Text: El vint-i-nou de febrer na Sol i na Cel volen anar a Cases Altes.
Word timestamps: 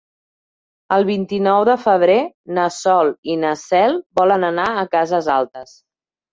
El 0.95 1.05
vint-i-nou 1.09 1.65
de 1.69 1.75
febrer 1.83 2.17
na 2.59 2.65
Sol 2.79 3.13
i 3.35 3.37
na 3.45 3.53
Cel 3.67 4.03
volen 4.23 4.49
anar 4.51 4.69
a 4.85 4.91
Cases 4.99 5.33
Altes. 5.39 5.81